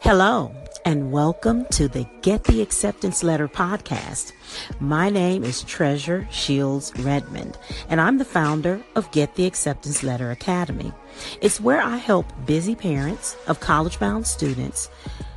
[0.00, 4.32] Hello, and welcome to the Get the Acceptance Letter podcast.
[4.78, 10.30] My name is Treasure Shields Redmond, and I'm the founder of Get the Acceptance Letter
[10.30, 10.92] Academy.
[11.40, 14.90] It's where I help busy parents of college bound students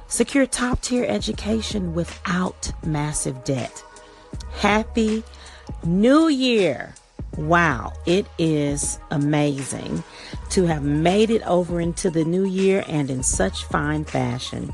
[0.08, 3.84] secure top tier education without massive debt.
[4.52, 5.24] Happy
[5.84, 6.94] New Year!
[7.38, 10.04] Wow, it is amazing
[10.50, 14.74] to have made it over into the new year and in such fine fashion.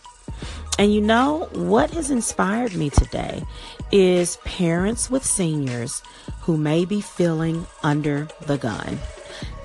[0.79, 3.43] And you know what has inspired me today
[3.91, 6.03] is parents with seniors
[6.43, 8.99] who may be feeling under the gun.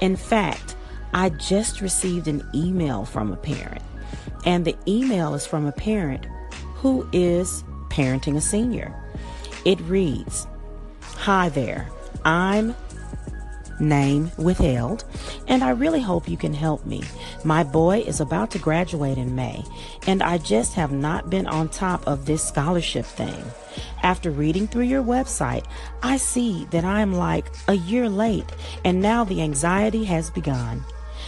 [0.02, 0.76] In fact,
[1.14, 3.84] I just received an email from a parent,
[4.46, 6.26] and the email is from a parent
[6.76, 8.92] who is parenting a senior.
[9.66, 10.48] It reads
[11.18, 11.88] Hi there,
[12.26, 12.76] I'm
[13.80, 15.04] name withheld,
[15.48, 17.04] and I really hope you can help me.
[17.44, 19.64] My boy is about to graduate in May,
[20.08, 23.44] and I just have not been on top of this scholarship thing.
[24.04, 25.66] After reading through your website,
[26.02, 28.52] I see that I am like a year late,
[28.84, 30.84] and now the anxiety has begun.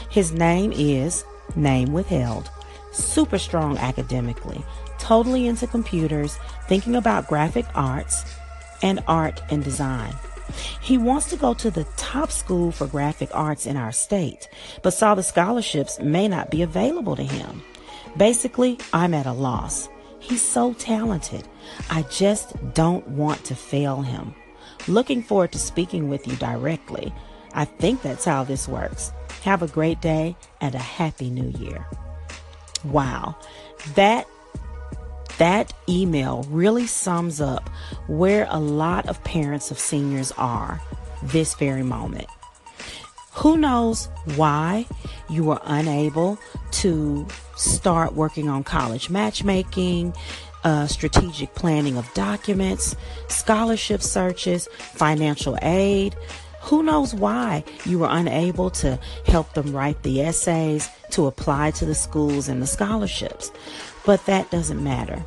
[0.09, 1.23] His name is
[1.55, 2.49] Name Withheld,
[2.91, 4.63] super strong academically,
[4.99, 8.23] totally into computers, thinking about graphic arts
[8.81, 10.13] and art and design.
[10.81, 14.49] He wants to go to the top school for graphic arts in our state,
[14.83, 17.63] but saw the scholarships may not be available to him.
[18.17, 19.89] Basically, I'm at a loss.
[20.19, 21.47] He's so talented.
[21.89, 24.33] I just don't want to fail him.
[24.87, 27.13] Looking forward to speaking with you directly.
[27.53, 29.11] I think that's how this works.
[29.43, 31.85] Have a great day and a happy new year.
[32.83, 33.35] Wow.
[33.95, 34.27] That
[35.37, 37.69] that email really sums up
[38.07, 40.81] where a lot of parents of seniors are
[41.23, 42.27] this very moment.
[43.33, 44.85] Who knows why
[45.29, 46.37] you were unable
[46.71, 50.13] to start working on college matchmaking,
[50.63, 52.95] uh, strategic planning of documents,
[53.27, 56.15] scholarship searches, financial aid.
[56.61, 58.97] Who knows why you were unable to
[59.27, 63.51] help them write the essays to apply to the schools and the scholarships?
[64.05, 65.23] But that doesn't matter.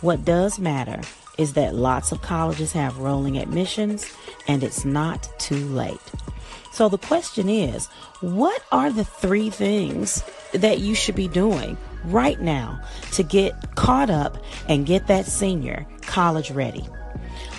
[0.00, 1.00] What does matter
[1.38, 4.12] is that lots of colleges have rolling admissions
[4.46, 6.00] and it's not too late.
[6.72, 7.86] So the question is,
[8.20, 10.22] what are the three things
[10.52, 12.80] that you should be doing right now
[13.12, 16.86] to get caught up and get that senior college ready?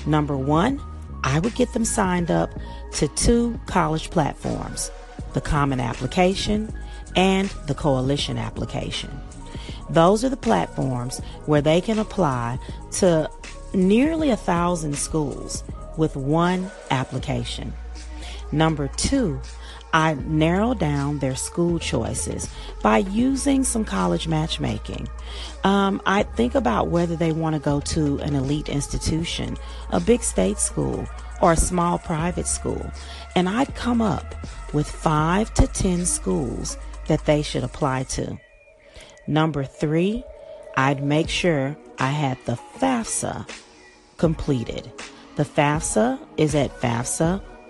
[0.06, 0.80] Number one,
[1.24, 2.50] I would get them signed up
[2.94, 4.92] to two college platforms,
[5.34, 6.74] the Common Application
[7.16, 9.10] and the Coalition Application.
[9.90, 12.60] Those are the platforms where they can apply
[12.94, 13.30] to
[13.74, 15.64] nearly a thousand schools
[15.98, 17.74] with one application.
[18.52, 19.40] Number two,
[19.92, 22.48] I narrow down their school choices
[22.84, 25.08] by using some college matchmaking.
[25.64, 29.58] Um, I think about whether they want to go to an elite institution,
[29.90, 31.08] a big state school,
[31.42, 32.92] or a small private school.
[33.36, 34.36] And I'd come up
[34.74, 36.78] with five to ten schools
[37.08, 38.40] that they should apply to.
[39.30, 40.24] Number three,
[40.76, 43.48] I'd make sure I had the FAFSA
[44.18, 44.92] completed.
[45.36, 46.72] The FAFSA is at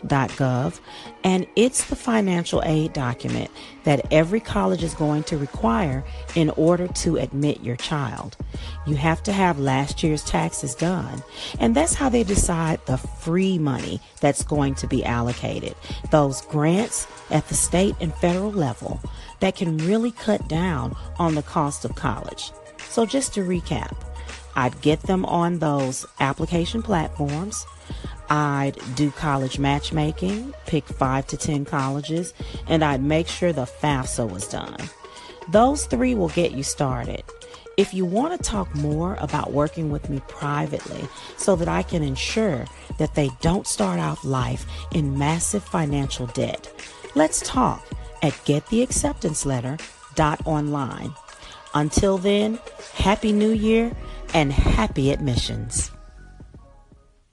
[0.02, 0.80] FAFSA.gov,
[1.24, 3.50] and it's the financial aid document
[3.84, 6.04] that every college is going to require
[6.36, 8.38] in order to admit your child.
[8.86, 11.24] You have to have last year's taxes done,
[11.60, 15.76] and that's how they decide the free money that's going to be allocated.
[16.12, 19.00] Those grants at the state and federal level
[19.40, 22.52] that can really cut down on the cost of college.
[22.90, 23.96] So, just to recap,
[24.56, 27.66] I'd get them on those application platforms.
[28.30, 32.34] I'd do college matchmaking, pick five to 10 colleges,
[32.68, 34.78] and I'd make sure the FAFSA was done.
[35.50, 37.24] Those three will get you started.
[37.76, 42.04] If you want to talk more about working with me privately so that I can
[42.04, 42.66] ensure
[42.98, 46.72] that they don't start out life in massive financial debt,
[47.16, 47.84] let's talk
[48.22, 51.16] at gettheacceptanceletter.online.
[51.74, 52.60] Until then,
[52.94, 53.96] Happy New Year
[54.34, 55.92] and happy admissions.